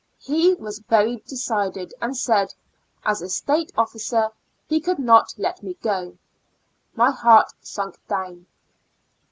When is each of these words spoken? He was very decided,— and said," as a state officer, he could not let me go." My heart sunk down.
He 0.17 0.55
was 0.55 0.79
very 0.79 1.17
decided,— 1.17 1.93
and 2.01 2.17
said," 2.17 2.55
as 3.05 3.21
a 3.21 3.29
state 3.29 3.71
officer, 3.77 4.31
he 4.67 4.81
could 4.81 4.97
not 4.97 5.35
let 5.37 5.61
me 5.61 5.75
go." 5.75 6.17
My 6.95 7.11
heart 7.11 7.53
sunk 7.61 7.99
down. 8.07 8.47